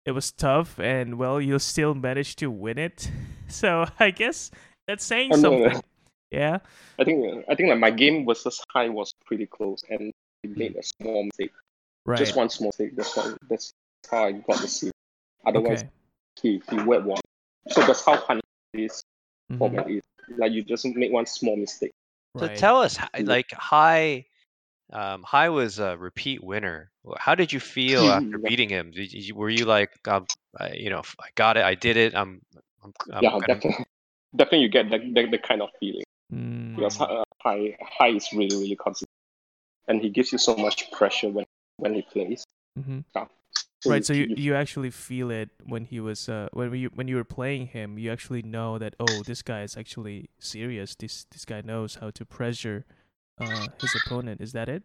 it 0.06 0.12
was 0.12 0.32
tough, 0.32 0.80
and 0.80 1.18
well, 1.18 1.42
you 1.42 1.60
still 1.60 1.94
managed 1.96 2.40
to 2.40 2.50
win 2.52 2.78
it. 2.78 3.10
So 3.52 3.86
I 4.00 4.12
guess 4.12 4.50
that's 4.88 5.04
saying 5.04 5.34
Oh, 5.34 5.36
something. 5.36 5.82
Yeah. 6.32 6.60
I 7.00 7.04
think 7.04 7.44
I 7.50 7.56
think 7.56 7.68
like 7.70 7.80
my 7.80 7.92
game 7.92 8.26
versus 8.26 8.64
high 8.70 8.88
was 8.88 9.12
pretty 9.26 9.46
close, 9.46 9.84
and 9.90 10.14
he 10.44 10.50
made 10.50 10.76
a 10.76 10.84
small 10.84 11.24
mistake, 11.24 11.52
Right. 12.06 12.18
just 12.18 12.36
one 12.36 12.50
small 12.50 12.70
mistake. 12.70 12.96
That's 12.96 13.16
why 13.16 13.34
that's 13.50 13.74
how 14.10 14.26
I 14.26 14.32
got 14.32 14.62
the 14.62 14.68
seed. 14.68 14.92
Otherwise, 15.46 15.82
Okay. 15.82 15.90
he 16.42 16.62
he 16.70 16.84
wet 16.84 17.04
one. 17.04 17.22
So 17.70 17.82
that's 17.86 18.06
how 18.06 18.18
punish 18.18 18.44
this 18.74 19.04
Mhm. 19.52 19.58
format 19.60 19.90
is. 19.90 20.02
Like 20.38 20.52
you 20.52 20.64
just 20.64 20.86
make 20.86 21.12
one 21.12 21.26
small 21.26 21.56
mistake. 21.56 21.92
So 22.38 22.48
Right. 22.48 22.58
tell 22.58 22.78
us, 22.82 22.98
like, 23.20 23.52
high, 23.52 24.26
um, 24.94 25.24
Hai 25.24 25.50
was 25.50 25.80
a 25.80 25.98
repeat 25.98 26.44
winner. 26.44 26.92
How 27.18 27.36
did 27.36 27.52
you 27.52 27.60
feel 27.60 28.04
after 28.10 28.38
Yeah. 28.38 28.50
beating 28.50 28.70
him? 28.70 28.92
Did 28.92 29.12
you, 29.12 29.36
were 29.36 29.50
you 29.50 29.66
like, 29.66 29.92
um, 30.08 30.26
I, 30.58 30.72
you 30.74 30.90
know, 30.90 31.02
I 31.20 31.28
got 31.36 31.58
it, 31.58 31.64
I 31.64 31.76
did 31.76 31.98
it, 31.98 32.16
I'm, 32.16 32.42
I'm, 32.84 32.94
I'm 33.12 33.24
yeah, 33.24 33.32
gonna-" 33.32 33.48
definitely, 33.48 33.86
definitely 34.36 34.60
you 34.60 34.70
get 34.70 34.90
that, 34.90 35.02
that, 35.14 35.32
that 35.32 35.44
kind 35.44 35.62
of 35.62 35.70
feeling 35.80 36.04
Mm. 36.34 36.76
because 36.76 37.00
uh, 37.02 37.24
high 37.44 37.76
high 37.82 38.10
is 38.10 38.32
really 38.32 38.56
really 38.56 38.78
consistent, 38.78 39.10
and 39.92 40.02
he 40.02 40.10
gives 40.10 40.32
you 40.32 40.38
so 40.38 40.56
much 40.56 40.90
pressure 40.92 41.28
when 41.30 41.46
when 41.78 41.94
he 41.94 42.02
plays. 42.02 42.44
Mhm. 42.80 43.04
So 43.12 43.28
right 43.86 44.06
so 44.06 44.14
you, 44.14 44.34
you 44.38 44.56
actually 44.56 44.92
feel 44.92 45.32
it 45.32 45.50
when 45.66 45.86
he 45.86 46.00
was 46.00 46.30
uh 46.30 46.48
when 46.54 46.74
you 46.76 46.90
when 46.94 47.08
you 47.08 47.16
were 47.16 47.26
playing 47.26 47.66
him 47.68 47.98
you 47.98 48.12
actually 48.12 48.44
know 48.44 48.78
that 48.78 48.96
oh 49.00 49.24
this 49.24 49.42
guy 49.42 49.64
is 49.64 49.76
actually 49.76 50.30
serious 50.38 50.94
this 50.94 51.26
this 51.32 51.46
guy 51.46 51.62
knows 51.62 51.96
how 51.96 52.12
to 52.12 52.24
pressure 52.24 52.86
uh 53.40 53.68
his 53.82 53.96
opponent 53.96 54.40
is 54.40 54.52
that 54.54 54.70
it 54.70 54.84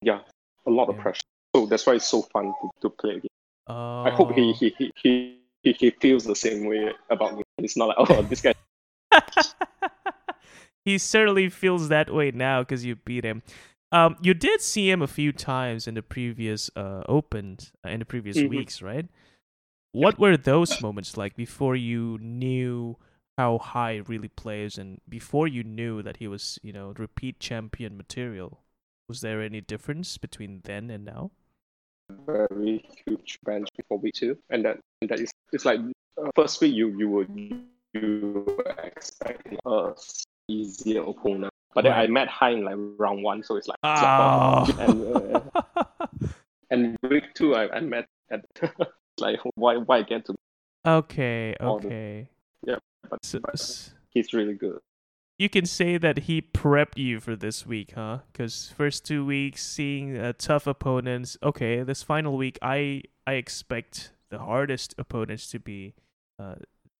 yeah 0.00 0.20
a 0.66 0.70
lot 0.70 0.88
of 0.88 0.96
pressure. 0.98 1.28
So 1.54 1.66
that's 1.66 1.86
why 1.86 1.94
it's 1.94 2.08
so 2.08 2.22
fun 2.22 2.52
to, 2.60 2.70
to 2.82 2.90
play. 2.90 3.14
again. 3.16 3.30
oh 3.68 4.02
I 4.02 4.10
hope 4.10 4.32
he 4.32 4.52
he, 4.52 4.74
he 4.78 4.92
he 4.96 5.40
he 5.62 5.72
he 5.72 5.90
feels 5.90 6.24
the 6.24 6.34
same 6.34 6.66
way 6.66 6.90
about 7.10 7.36
me. 7.36 7.42
It's 7.58 7.76
not 7.76 7.88
like 7.88 7.98
oh 7.98 8.22
this 8.22 8.40
guy 8.40 8.54
he 10.86 10.96
certainly 10.98 11.50
feels 11.50 11.88
that 11.90 12.08
way 12.14 12.30
now 12.30 12.62
because 12.62 12.86
you 12.86 12.96
beat 12.96 13.24
him. 13.24 13.42
Um, 13.92 14.16
you 14.22 14.34
did 14.34 14.60
see 14.62 14.90
him 14.90 15.02
a 15.02 15.06
few 15.06 15.32
times 15.32 15.86
in 15.86 15.94
the 15.94 16.02
previous 16.02 16.70
uh 16.76 17.02
opens 17.08 17.72
uh, 17.84 17.90
in 17.90 18.00
the 18.00 18.06
previous 18.06 18.38
Mhm. 18.38 18.48
weeks, 18.48 18.80
right? 18.82 19.06
What 19.92 20.18
were 20.18 20.36
those 20.36 20.80
moments 20.80 21.16
like 21.16 21.36
before 21.36 21.76
you 21.76 22.18
knew 22.20 22.96
how 23.38 23.58
high 23.58 23.96
really 24.08 24.28
plays 24.28 24.78
and 24.78 25.00
before 25.08 25.48
you 25.48 25.62
knew 25.64 26.02
that 26.02 26.18
he 26.18 26.28
was, 26.28 26.58
you 26.62 26.72
know, 26.72 26.94
repeat 26.98 27.40
champion 27.40 27.96
material? 27.96 28.62
Was 29.08 29.20
there 29.20 29.40
any 29.42 29.60
difference 29.60 30.18
between 30.18 30.60
then 30.64 30.90
and 30.90 31.04
now? 31.04 31.30
very 32.26 32.84
huge 33.06 33.38
bench 33.44 33.68
before 33.76 33.98
week 33.98 34.14
two, 34.14 34.38
and 34.50 34.64
that 34.64 34.78
and 35.00 35.10
that 35.10 35.20
is 35.20 35.30
it's 35.52 35.64
like 35.64 35.80
uh, 36.18 36.30
first 36.36 36.60
week 36.60 36.74
you 36.74 36.88
you 36.98 37.08
would 37.08 37.28
you 37.94 38.46
expect 38.84 39.46
a 39.66 39.94
easier 40.56 41.02
opponent, 41.02 41.52
but 41.74 41.82
then 41.84 41.92
I 41.92 42.06
met 42.06 42.28
high 42.28 42.50
in 42.50 42.64
like 42.64 42.76
round 42.98 43.22
one, 43.22 43.42
so 43.42 43.56
it's 43.56 43.68
like 43.68 43.78
Oh. 43.82 44.66
and 44.78 45.16
uh, 45.16 46.26
and 46.70 46.96
week 47.08 47.34
two 47.34 47.54
I, 47.54 47.76
I 47.76 47.80
met 47.80 48.06
at 48.30 48.44
like 49.18 49.40
why 49.54 49.76
why 49.76 50.02
get 50.02 50.24
to 50.26 50.34
okay, 50.86 51.54
all 51.60 51.78
the- 51.80 51.86
okay. 51.88 52.28
but, 53.10 53.24
So, 53.24 53.38
but 53.40 53.90
he's 54.10 54.32
really 54.32 54.54
good. 54.54 54.80
you 55.38 55.48
can 55.48 55.66
say 55.66 55.98
that 55.98 56.18
he 56.26 56.42
prepped 56.42 56.96
you 56.98 57.20
for 57.20 57.36
this 57.36 57.66
week, 57.66 57.92
huh? 57.94 58.18
Because 58.32 58.72
first 58.76 59.04
two 59.04 59.24
weeks 59.24 59.64
seeing 59.64 60.16
uh, 60.16 60.32
tough 60.38 60.66
opponents. 60.66 61.36
Okay, 61.42 61.82
this 61.82 62.02
final 62.02 62.36
week, 62.36 62.58
I 62.62 63.02
I 63.26 63.34
expect 63.34 64.12
the 64.30 64.38
hardest 64.38 64.94
opponents 64.98 65.48
to 65.50 65.58
be 65.60 65.94
uh 66.38 66.54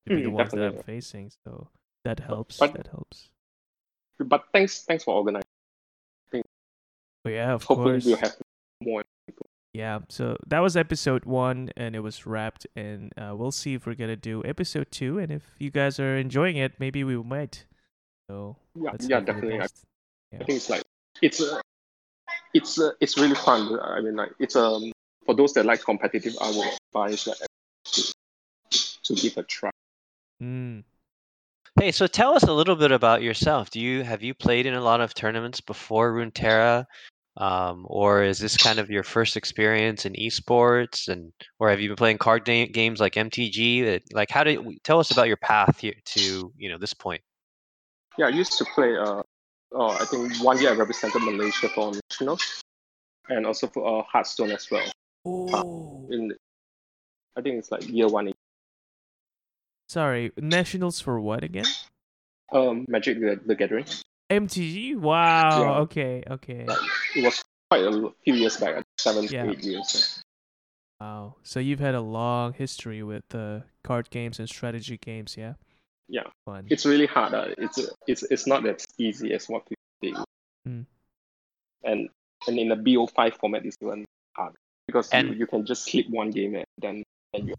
to 0.06 0.14
be 0.16 0.22
the 0.22 0.28
Mm, 0.30 0.32
ones 0.32 0.50
that 0.52 0.62
I'm 0.62 0.78
facing. 0.82 1.30
So 1.44 1.68
that 2.04 2.20
helps. 2.20 2.58
but- 2.58 2.74
that 2.74 2.88
helps. 2.88 3.30
But 4.18 4.44
thanks 4.52 4.85
thanks 4.85 5.04
for 5.04 5.14
organizing. 5.14 5.44
Oh 6.35 7.28
yeah, 7.28 7.52
of 7.52 7.64
Hopefully 7.64 7.92
course. 7.94 8.04
we'll 8.06 8.16
have 8.16 8.37
more. 8.82 9.02
Yeah, 9.75 9.99
so 10.08 10.37
that 10.46 10.61
was 10.61 10.76
episode 10.76 11.25
one, 11.26 11.70
and 11.76 11.94
it 11.94 12.00
was 12.00 12.25
wrapped, 12.25 12.66
and 12.76 13.12
uh, 13.18 13.35
we'll 13.37 13.50
see 13.50 13.75
if 13.75 13.85
we're 13.87 13.94
gonna 13.94 14.16
do 14.16 14.42
episode 14.44 14.90
two, 14.90 15.18
and 15.18 15.30
if 15.30 15.42
you 15.58 15.70
guys 15.70 16.00
are 16.00 16.16
enjoying 16.16 16.56
it, 16.56 16.75
maybe 16.78 17.04
we 17.04 17.16
might. 17.23 17.66
So 18.30 18.56
Yeah, 18.75 18.82
yeah, 18.82 18.90
hope 18.90 18.99
for 18.99 19.06
the 19.08 19.20
definitely. 19.20 19.54
I, 19.56 19.58
best. 19.58 19.85
I 20.32 20.37
think 20.44 20.56
it's 20.56 20.70
like 20.70 20.82
it's 21.20 21.42
uh, 21.42 21.61
it's 22.54 22.80
uh, 22.80 22.92
it's 23.00 23.18
really 23.18 23.35
fun. 23.35 23.78
I 23.82 24.00
mean, 24.00 24.16
like 24.16 24.30
it's 24.38 24.56
um 24.56 24.92
for 25.26 25.35
those 25.35 25.52
that 25.54 25.66
like 25.66 25.82
competitive, 25.82 26.37
I 26.40 26.50
would 26.50 26.68
advise 26.88 27.26
like 27.26 27.38
to, 27.85 28.14
to 29.02 29.14
give 29.14 29.37
a 29.37 29.42
try. 29.42 29.70
Mm. 30.42 30.85
Hey, 31.78 31.92
so 31.92 32.06
tell 32.06 32.35
us 32.35 32.45
a 32.45 32.52
little 32.52 32.75
bit 32.75 32.90
about 32.90 33.23
yourself. 33.23 33.68
Do 33.68 33.80
you 33.80 34.02
have 34.02 34.23
you 34.23 34.33
played 34.33 34.64
in 34.64 34.73
a 34.73 34.80
lot 34.80 35.02
of 35.02 35.12
tournaments 35.12 35.61
before 35.61 36.11
Runeterra, 36.14 36.87
um, 37.37 37.85
or 37.87 38.23
is 38.23 38.38
this 38.38 38.56
kind 38.56 38.78
of 38.78 38.88
your 38.88 39.02
first 39.02 39.37
experience 39.37 40.06
in 40.06 40.14
esports, 40.14 41.09
and 41.09 41.35
or 41.59 41.68
have 41.68 41.78
you 41.78 41.90
been 41.90 41.97
playing 41.97 42.16
card 42.16 42.47
ga- 42.47 42.68
games 42.68 42.99
like 42.99 43.12
MTG? 43.12 44.00
Like, 44.14 44.30
how 44.30 44.42
did 44.42 44.59
tell 44.85 45.00
us 45.00 45.11
about 45.11 45.28
your 45.28 45.37
path 45.37 45.78
here 45.78 45.92
to 46.16 46.50
you 46.56 46.71
know 46.71 46.78
this 46.78 46.95
point? 46.95 47.21
Yeah, 48.16 48.26
I 48.26 48.30
used 48.30 48.56
to 48.56 48.64
play. 48.75 48.97
Uh, 48.97 49.21
uh, 49.75 49.88
I 49.88 50.06
think 50.06 50.33
one 50.42 50.59
year 50.59 50.71
I 50.71 50.76
represented 50.76 51.21
Malaysia 51.23 51.68
for 51.68 51.92
nationals, 51.92 52.62
and 53.28 53.45
also 53.45 53.66
for 53.66 54.00
uh, 54.00 54.02
Hearthstone 54.02 54.50
as 54.50 54.71
well. 54.71 54.90
Oh, 55.26 56.09
In 56.11 56.33
I 57.37 57.42
think 57.42 57.59
it's 57.59 57.71
like 57.71 57.87
year 57.87 58.09
one. 58.09 58.33
Sorry, 59.88 60.32
nationals 60.36 61.00
for 61.00 61.20
what 61.20 61.44
again? 61.44 61.66
Um, 62.52 62.84
Magic 62.88 63.20
the, 63.20 63.40
the 63.44 63.54
Gathering. 63.54 63.86
MTG. 64.30 64.96
Wow. 64.96 65.62
Yeah. 65.62 65.78
Okay. 65.80 66.22
Okay. 66.30 66.64
Like, 66.66 66.78
it 67.14 67.24
was 67.24 67.44
quite 67.70 67.82
a 67.82 68.10
few 68.24 68.34
years 68.34 68.56
back, 68.56 68.82
seven 68.98 69.24
Yeah. 69.24 69.50
eight 69.50 69.62
years. 69.62 70.22
Wow. 71.00 71.36
So 71.42 71.60
you've 71.60 71.80
had 71.80 71.94
a 71.94 72.00
long 72.00 72.52
history 72.52 73.02
with 73.02 73.34
uh, 73.34 73.60
card 73.84 74.10
games 74.10 74.38
and 74.38 74.48
strategy 74.48 74.98
games, 74.98 75.36
yeah? 75.36 75.54
Yeah. 76.08 76.22
Fun. 76.44 76.66
It's 76.70 76.86
really 76.86 77.06
hard. 77.06 77.34
Uh, 77.34 77.48
it's 77.58 77.78
it's 78.06 78.22
it's 78.24 78.46
not 78.46 78.64
as 78.66 78.84
easy 78.98 79.32
as 79.32 79.48
what 79.48 79.64
people 79.66 79.82
think. 80.00 80.16
Mm. 80.68 80.86
And 81.84 82.08
and 82.46 82.58
in 82.58 82.68
the 82.68 82.76
BO5 82.76 83.38
format, 83.38 83.64
it's 83.66 83.76
even 83.82 84.04
hard 84.36 84.54
because 84.86 85.12
you, 85.12 85.18
And- 85.18 85.36
you 85.36 85.46
can 85.46 85.66
just 85.66 85.84
sleep 85.84 86.08
one 86.10 86.30
game 86.30 86.54
and 86.54 86.64
then 86.78 87.02
and 87.34 87.48
you 87.48 87.54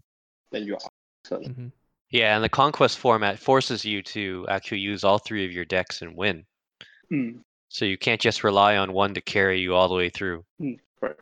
then 0.51 0.63
you're 0.63 0.77
out. 0.77 0.91
So, 1.25 1.39
hmm 1.39 1.67
Yeah, 2.09 2.35
and 2.35 2.43
the 2.43 2.49
conquest 2.49 2.97
format 2.99 3.39
forces 3.39 3.83
you 3.83 4.01
to 4.03 4.45
actually 4.49 4.79
use 4.79 5.03
all 5.03 5.17
three 5.17 5.45
of 5.45 5.51
your 5.51 5.65
decks 5.65 6.01
and 6.01 6.15
win. 6.15 6.45
mm, 7.11 7.39
So 7.69 7.85
you 7.85 7.97
can't 7.97 8.21
just 8.21 8.43
rely 8.43 8.77
on 8.77 8.93
one 8.93 9.13
to 9.13 9.21
carry 9.21 9.59
you 9.59 9.75
all 9.75 9.89
the 9.89 9.95
way 9.95 10.09
through. 10.09 10.45
mm, 10.61 10.79
correct. 10.99 11.21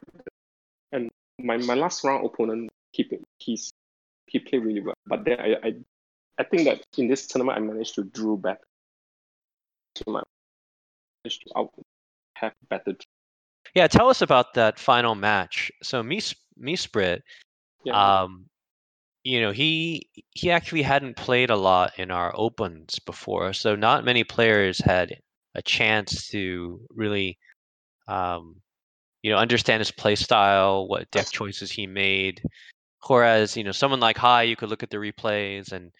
And 0.91 1.09
my, 1.39 1.57
my 1.57 1.73
last 1.73 2.03
round 2.03 2.25
opponent, 2.25 2.71
he 2.91 3.09
he's 3.39 3.71
he 4.27 4.39
played 4.39 4.63
really 4.63 4.81
well, 4.81 4.95
but 5.07 5.25
then 5.25 5.39
I, 5.39 5.55
I 5.63 5.75
I 6.37 6.43
think 6.43 6.65
that 6.65 6.83
in 6.97 7.07
this 7.07 7.27
tournament 7.27 7.57
I 7.57 7.61
managed 7.61 7.95
to 7.95 8.03
draw 8.03 8.35
back 8.37 8.59
to 9.95 10.09
my 10.09 10.23
managed 11.23 11.43
to 11.47 11.57
out 11.57 11.73
have 12.35 12.53
better. 12.69 12.95
Yeah, 13.73 13.87
tell 13.87 14.09
us 14.09 14.21
about 14.21 14.53
that 14.53 14.79
final 14.79 15.15
match. 15.15 15.71
So 15.83 16.03
Mis 16.03 16.35
Misprit, 16.59 17.21
Yeah, 17.83 18.23
um, 18.23 18.45
you 19.25 19.41
know, 19.41 19.51
he 19.51 20.07
he 20.31 20.51
actually 20.51 20.83
hadn't 20.83 21.17
played 21.17 21.49
a 21.49 21.55
lot 21.57 21.93
in 21.97 22.11
our 22.11 22.31
opens 22.35 22.99
before, 22.99 23.53
so 23.53 23.75
not 23.75 24.05
many 24.05 24.23
players 24.23 24.79
had 24.79 25.19
a 25.55 25.63
chance 25.63 26.27
to 26.29 26.79
really, 26.91 27.39
um, 28.07 28.55
you 29.23 29.31
know, 29.31 29.37
understand 29.37 29.81
his 29.81 29.91
play 29.91 30.15
style, 30.15 30.87
what 30.87 31.09
deck 31.11 31.27
choices 31.31 31.71
he 31.71 31.87
made. 31.87 32.41
Whereas, 33.07 33.57
you 33.57 33.63
know, 33.63 33.71
someone 33.71 33.99
like 33.99 34.17
Hai, 34.17 34.43
you 34.43 34.55
could 34.55 34.69
look 34.69 34.83
at 34.83 34.89
the 34.91 34.97
replays 34.97 35.71
and, 35.71 35.91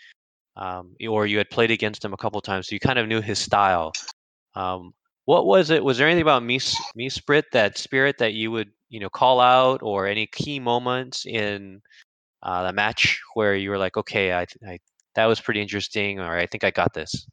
um, 0.56 0.96
or 1.10 1.28
you 1.28 1.38
had 1.40 1.50
played 1.50 1.72
against 1.72 2.06
him 2.06 2.14
a 2.14 2.18
couple 2.18 2.42
times, 2.42 2.68
so 2.68 2.76
you 2.76 2.80
kind 2.80 3.00
of 3.00 3.08
knew 3.08 3.22
his 3.22 3.40
style. 3.40 3.92
Um, 4.56 4.94
what 5.26 5.48
was 5.48 5.72
it? 5.72 5.84
Was 5.84 5.98
there 5.98 6.08
anything 6.08 6.22
about 6.24 6.44
Mis 6.44 6.76
Misprit, 6.98 7.44
that 7.54 7.78
spirit 7.78 8.18
that 8.20 8.34
you 8.34 8.52
would, 8.52 8.72
you 8.90 9.00
know, 9.00 9.10
call 9.10 9.40
out, 9.40 9.82
or 9.84 10.08
any 10.08 10.28
key 10.28 10.60
moments 10.60 11.26
in 11.26 11.82
uh, 12.46 12.64
the 12.64 12.72
match 12.74 13.20
where 13.34 13.56
you 13.56 13.70
were 13.72 13.78
like, 13.78 13.98
okay, 13.98 14.32
I, 14.32 14.46
I 14.66 14.80
that 15.16 15.26
was 15.26 15.42
pretty 15.42 15.62
interesting, 15.62 16.20
or 16.20 16.38
I 16.38 16.46
think 16.46 16.64
I 16.64 16.72
got 16.72 16.94
this. 16.94 17.28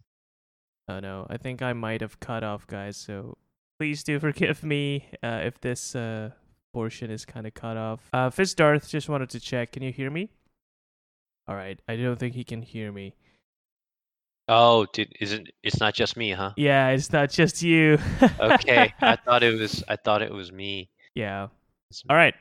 Oh 0.88 0.98
no, 1.00 1.26
I 1.30 1.36
think 1.36 1.62
I 1.62 1.72
might 1.74 2.00
have 2.00 2.18
cut 2.18 2.42
off, 2.42 2.66
guys. 2.66 2.96
So 2.96 3.36
please 3.78 4.02
do 4.02 4.18
forgive 4.26 4.64
me 4.64 5.06
uh, 5.22 5.40
if 5.44 5.60
this 5.60 5.94
uh, 5.94 6.30
portion 6.72 7.10
is 7.10 7.24
kind 7.24 7.46
of 7.46 7.54
cut 7.54 7.76
off. 7.76 8.08
Uh, 8.12 8.30
Fizdarth 8.30 8.88
just 8.88 9.08
wanted 9.08 9.30
to 9.30 9.40
check. 9.40 9.72
Can 9.72 9.82
you 9.82 9.92
hear 9.92 10.10
me? 10.10 10.30
All 11.46 11.56
right. 11.56 11.78
I 11.88 11.96
don't 11.96 12.18
think 12.18 12.34
he 12.34 12.44
can 12.44 12.62
hear 12.62 12.90
me. 12.90 13.14
Oh, 14.48 14.86
did 14.92 15.12
isn't 15.20 15.48
it's 15.62 15.78
not 15.80 15.94
just 15.94 16.16
me, 16.16 16.32
huh? 16.32 16.52
Yeah, 16.56 16.88
it's 16.88 17.12
not 17.12 17.30
just 17.30 17.62
you. 17.62 17.98
Okay, 18.40 18.92
I 19.00 19.16
thought 19.24 19.42
it 19.42 19.58
was 19.58 19.84
I 19.88 19.96
thought 19.96 20.22
it 20.22 20.32
was 20.32 20.50
me. 20.50 20.88
yeah. 21.14 21.48
All 22.08 22.16
right. 22.16 22.34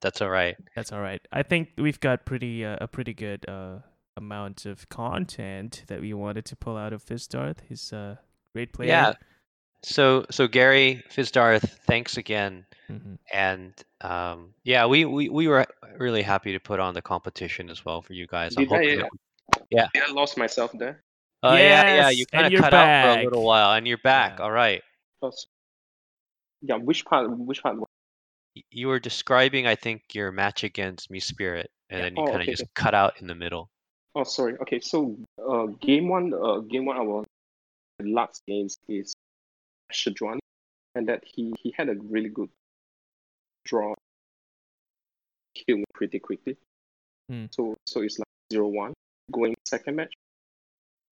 That's 0.00 0.20
all 0.22 0.30
right. 0.30 0.56
That's 0.76 0.92
all 0.92 1.00
right. 1.00 1.20
I 1.32 1.42
think 1.42 1.70
we've 1.76 1.98
got 2.00 2.24
pretty 2.24 2.64
uh, 2.64 2.76
a 2.80 2.86
pretty 2.86 3.14
good 3.14 3.48
uh, 3.48 3.78
amount 4.16 4.64
of 4.66 4.88
content 4.88 5.84
that 5.88 6.00
we 6.00 6.14
wanted 6.14 6.44
to 6.46 6.56
pull 6.56 6.76
out 6.76 6.92
of 6.92 7.04
Fizdarth. 7.04 7.58
He's 7.68 7.92
a 7.92 8.18
great 8.54 8.72
player. 8.72 8.88
Yeah. 8.88 9.12
So 9.82 10.26
so 10.30 10.48
Gary 10.48 11.02
Fizdarth, 11.10 11.68
thanks 11.86 12.16
again. 12.16 12.64
hmm 12.86 13.14
And 13.32 13.72
um, 14.00 14.54
yeah, 14.64 14.86
we, 14.86 15.04
we, 15.04 15.28
we 15.28 15.48
were 15.48 15.66
really 15.98 16.22
happy 16.22 16.52
to 16.52 16.60
put 16.60 16.80
on 16.80 16.94
the 16.94 17.02
competition 17.02 17.70
as 17.70 17.84
well 17.84 18.02
for 18.02 18.12
you 18.12 18.26
guys. 18.26 18.54
I'm 18.56 18.64
Did 18.64 18.72
I, 18.72 18.76
hoping 18.76 19.00
uh, 19.00 19.02
that- 19.02 19.62
yeah. 19.70 19.86
I 19.96 20.12
lost 20.12 20.36
myself 20.36 20.72
there. 20.78 21.02
Oh 21.42 21.54
yeah, 21.54 21.94
yeah. 21.94 22.10
You 22.10 22.26
kind 22.26 22.46
of 22.46 22.52
you're 22.52 22.60
cut 22.60 22.74
out 22.74 23.14
for 23.14 23.20
a 23.20 23.24
little 23.24 23.44
while, 23.44 23.72
and 23.74 23.86
you're 23.86 23.98
back. 23.98 24.38
Yeah. 24.38 24.44
All 24.44 24.50
right. 24.50 24.82
Yeah, 26.62 26.76
which 26.76 27.04
part? 27.04 27.30
Which 27.30 27.62
part? 27.62 27.76
You 28.70 28.88
were 28.88 29.00
describing, 29.00 29.66
I 29.66 29.74
think, 29.74 30.02
your 30.14 30.32
match 30.32 30.64
against 30.64 31.10
Me 31.10 31.20
Spirit, 31.20 31.70
and 31.90 32.02
then 32.02 32.16
you 32.16 32.22
Oh, 32.22 32.26
kind 32.26 32.36
of 32.36 32.42
okay, 32.42 32.52
just 32.52 32.62
okay. 32.62 32.70
cut 32.74 32.94
out 32.94 33.20
in 33.20 33.26
the 33.26 33.34
middle. 33.34 33.70
Oh, 34.14 34.24
sorry. 34.24 34.56
Okay, 34.58 34.80
so 34.80 35.16
uh, 35.38 35.66
game 35.80 36.08
one, 36.08 36.32
uh, 36.34 36.58
game 36.60 36.86
one, 36.86 36.96
our 36.96 37.24
last 38.00 38.42
games 38.46 38.78
is 38.88 39.14
Shadwani, 39.92 40.38
and 40.94 41.08
that 41.08 41.22
he 41.24 41.52
he 41.62 41.74
had 41.76 41.88
a 41.88 41.94
really 41.94 42.28
good 42.28 42.48
draw, 43.64 43.94
killed 45.54 45.80
me 45.80 45.84
pretty 45.94 46.18
quickly. 46.18 46.56
Hmm. 47.28 47.46
So 47.50 47.76
so 47.86 48.02
it's 48.02 48.18
like 48.18 48.28
zero 48.52 48.68
one. 48.68 48.94
Going 49.30 49.54
second 49.66 49.96
match, 49.96 50.14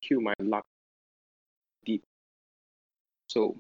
kill 0.03 0.21
my 0.21 0.33
luck 0.41 0.65
deep. 1.85 2.03
So 3.29 3.57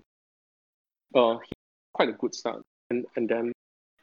uh, 1.14 1.38
he, 1.38 1.52
quite 1.93 2.09
a 2.09 2.12
good 2.12 2.35
start, 2.35 2.62
and 2.90 3.05
and 3.16 3.28
then 3.28 3.52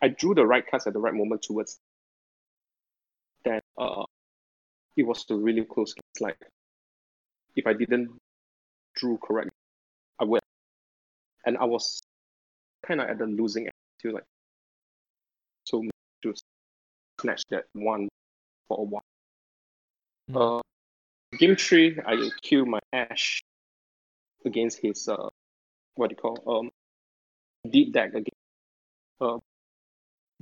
I 0.03 0.09
drew 0.09 0.35
the 0.35 0.45
right 0.45 0.69
cards 0.69 0.85
at 0.85 0.91
the 0.91 0.99
right 0.99 1.13
moment 1.13 1.43
towards. 1.43 1.79
Then 3.45 3.61
uh, 3.77 4.03
it 4.97 5.03
was 5.03 5.25
a 5.29 5.35
really 5.35 5.63
close. 5.63 5.95
It's 5.97 6.19
like 6.19 6.37
if 7.55 7.65
I 7.65 7.71
didn't 7.71 8.09
drew 8.97 9.17
correct, 9.23 9.51
I 10.19 10.25
would. 10.25 10.41
And 11.45 11.57
I 11.57 11.63
was 11.63 12.01
kind 12.85 12.99
of 12.99 13.07
at 13.09 13.17
the 13.17 13.25
losing 13.27 13.63
end. 13.63 13.71
Too, 14.01 14.11
like 14.11 14.25
so 15.63 15.81
to 16.23 16.33
snatch 17.21 17.43
that 17.51 17.63
one 17.71 18.09
for 18.67 18.81
a 18.81 18.83
while. 18.83 19.03
Mm. 20.29 20.59
Uh, 20.59 21.37
game 21.37 21.55
three, 21.55 21.97
I 22.05 22.29
kill 22.41 22.65
my 22.65 22.79
Ash 22.91 23.41
against 24.45 24.79
his 24.79 25.07
uh, 25.07 25.29
what 25.95 26.09
do 26.09 26.15
you 26.17 26.21
call 26.21 26.59
um, 26.59 26.71
deep 27.71 27.93
deck 27.93 28.13
again. 28.13 28.35
Uh, 29.21 29.37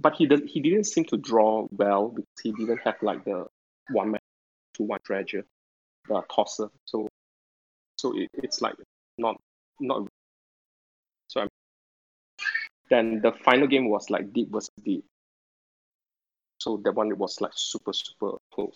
but 0.02 0.16
he 0.16 0.26
did, 0.26 0.48
he 0.48 0.60
didn't 0.60 0.86
seem 0.86 1.06
to 1.06 1.18
draw 1.18 1.68
well 1.72 2.10
because 2.10 2.42
he 2.42 2.52
didn't 2.52 2.80
have 2.84 2.96
like 3.02 3.24
the 3.24 3.46
one 3.92 4.12
man 4.12 4.22
to 4.76 4.84
one 4.84 5.00
dredger, 5.04 5.46
the 6.08 6.22
tosser. 6.34 6.70
So 6.86 7.08
so 7.98 8.18
it, 8.18 8.30
it's 8.34 8.62
like 8.62 8.76
not 9.18 9.38
not. 9.80 10.08
So 11.28 11.42
I'm, 11.42 11.48
then 12.90 13.22
the 13.22 13.32
final 13.32 13.68
game 13.68 13.90
was 13.90 14.10
like 14.10 14.34
deep 14.34 14.52
versus 14.52 14.72
deep. 14.84 15.06
So 16.60 16.82
that 16.84 16.94
one 16.94 17.12
it 17.12 17.18
was 17.18 17.40
like 17.42 17.52
super 17.56 17.94
super 17.94 18.38
close. 18.54 18.76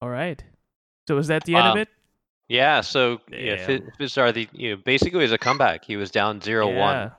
All 0.00 0.10
right. 0.10 0.42
So 1.08 1.18
is 1.18 1.28
that 1.28 1.44
the 1.44 1.56
end 1.56 1.66
of 1.66 1.72
um, 1.72 1.78
it? 1.78 1.88
Yeah, 2.48 2.82
so 2.82 3.20
yeah, 3.30 3.56
Fi- 3.56 3.82
Fizzar, 3.96 4.32
the 4.32 4.48
you 4.52 4.70
know, 4.70 4.82
basically 4.84 5.20
it 5.20 5.24
was 5.24 5.32
a 5.32 5.38
comeback. 5.38 5.84
He 5.84 5.96
was 5.96 6.10
down 6.10 6.40
0-1 6.40 6.74
Yeah. 6.74 7.10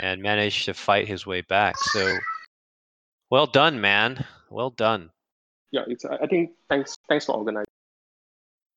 And 0.00 0.22
managed 0.22 0.64
to 0.66 0.74
fight 0.74 1.08
his 1.08 1.26
way 1.26 1.40
back. 1.42 1.76
So 1.78 2.16
well 3.30 3.46
done, 3.46 3.80
man. 3.80 4.24
Well 4.50 4.70
done. 4.70 5.10
Yeah, 5.72 5.82
it's 5.86 6.04
I 6.04 6.26
think 6.26 6.50
thanks 6.68 6.96
thanks 7.08 7.26
for 7.26 7.36
organizing. 7.36 7.66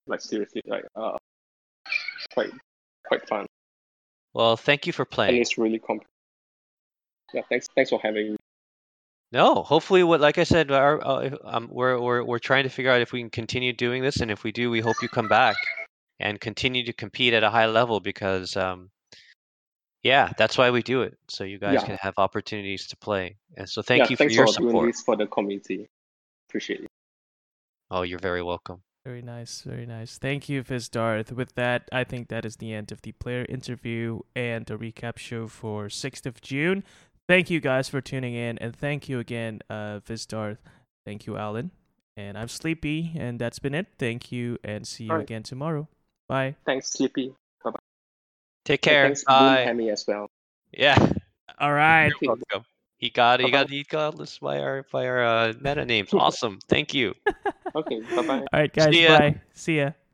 Like 0.07 0.21
seriously, 0.21 0.61
like 0.65 0.85
uh, 0.95 1.17
quite 2.33 2.51
quite 3.07 3.27
fun 3.27 3.45
Well, 4.33 4.57
thank 4.57 4.85
you 4.85 4.93
for 4.93 5.03
and 5.03 5.09
playing. 5.09 5.41
it's 5.41 5.57
really 5.57 5.79
complex. 5.79 6.09
Yeah, 7.33 7.41
thanks 7.49 7.67
thanks 7.75 7.89
for 7.89 7.99
having 8.03 8.31
me. 8.33 8.37
No, 9.31 9.63
hopefully, 9.63 10.03
what 10.03 10.21
like 10.21 10.37
I 10.37 10.43
said, 10.43 10.69
our, 10.69 11.03
uh, 11.03 11.29
um, 11.43 11.67
we're 11.71 11.99
we're 11.99 12.23
we're 12.23 12.37
trying 12.39 12.63
to 12.63 12.69
figure 12.69 12.91
out 12.91 13.01
if 13.01 13.11
we 13.11 13.19
can 13.21 13.31
continue 13.31 13.73
doing 13.73 14.03
this, 14.03 14.17
and 14.17 14.29
if 14.29 14.43
we 14.43 14.51
do, 14.51 14.69
we 14.69 14.79
hope 14.79 14.97
you 15.01 15.09
come 15.09 15.27
back 15.27 15.55
and 16.19 16.39
continue 16.39 16.85
to 16.85 16.93
compete 16.93 17.33
at 17.33 17.43
a 17.43 17.49
high 17.49 17.65
level 17.65 17.99
because, 17.99 18.55
um, 18.55 18.91
yeah, 20.03 20.31
that's 20.37 20.57
why 20.57 20.69
we 20.71 20.83
do 20.83 21.01
it, 21.01 21.17
so 21.27 21.43
you 21.43 21.57
guys 21.57 21.75
Yeah. 21.75 21.85
can 21.85 21.97
have 21.97 22.13
opportunities 22.17 22.87
to 22.87 22.97
play. 22.97 23.37
And 23.57 23.69
so, 23.69 23.81
thank 23.81 23.99
yeah, 24.03 24.07
you 24.09 24.15
for 24.17 24.23
thanks 24.23 24.35
your 24.35 24.47
for 24.47 24.59
doing 24.59 24.69
support. 24.71 24.87
this 24.87 25.01
for 25.01 25.15
the 25.15 25.27
community. 25.27 25.87
Appreciate 26.49 26.81
it. 26.81 26.87
Oh, 27.89 28.01
you're 28.01 28.19
very 28.19 28.41
welcome. 28.43 28.81
Very 29.05 29.21
nice, 29.21 29.61
very 29.61 29.85
nice. 29.85 30.17
Thank 30.17 30.47
you, 30.47 30.63
Fizdarth. 30.63 31.31
With 31.33 31.55
that, 31.55 31.89
I 31.91 32.03
think 32.05 32.29
that 32.29 32.45
is 32.45 32.55
the 32.57 32.73
end 32.73 32.91
of 32.91 33.01
the 33.01 33.11
player 33.11 33.45
interview 33.49 34.21
and 34.35 34.65
the 34.65 34.77
recap 34.77 35.17
show 35.17 35.47
for 35.47 35.89
6th 35.89 36.25
of 36.25 36.39
June. 36.41 36.83
Thank 37.27 37.49
you 37.49 37.59
guys 37.59 37.89
for 37.89 38.01
tuning 38.01 38.33
in, 38.33 38.57
and 38.59 38.75
thank 38.75 39.09
you 39.09 39.19
again, 39.19 39.61
uh, 39.69 39.99
Fizdarth. 39.99 40.57
Thank 41.05 41.25
you, 41.25 41.37
Alan. 41.37 41.71
And 42.15 42.37
I'm 42.37 42.47
Sleepy, 42.47 43.11
and 43.15 43.39
that's 43.39 43.59
been 43.59 43.73
it. 43.73 43.87
Thank 43.97 44.31
you, 44.31 44.57
and 44.63 44.87
see 44.87 45.05
you 45.05 45.11
Alright. 45.11 45.23
again 45.23 45.43
tomorrow. 45.43 45.87
Bye. 46.29 46.55
Thanks, 46.65 46.89
Sleepy. 46.89 47.35
Take 48.65 48.85
And 48.87 48.91
care. 48.91 49.05
thanks, 49.07 49.23
Boom 49.23 49.35
Bye. 49.35 49.61
Hammy 49.65 49.89
as 49.89 50.05
well. 50.07 50.29
Yeah, 50.71 50.97
All 51.59 51.73
right. 51.73 52.11
You're 52.21 52.35
welcome. 52.35 52.65
He 52.97 53.09
got 53.09 53.41
it. 53.41 53.45
he 53.45 53.51
got 53.51 53.67
Bye-bye. 53.67 53.75
he 53.75 53.83
got 53.83 54.19
us 54.19 54.39
by 54.39 54.59
our 54.59 54.85
by 54.91 55.05
our 55.07 55.23
uh, 55.23 55.53
meta 55.59 55.85
names. 55.85 56.09
Awesome. 56.13 56.59
Thank 56.69 56.93
you. 56.93 57.13
Okay, 57.75 58.01
bye 58.15 58.21
bye. 58.23 58.39
All 58.53 58.59
right, 58.59 58.71
guys. 58.73 58.95
See. 58.95 59.05
Bye. 59.07 59.41
See 59.53 59.77
ya. 59.77 59.91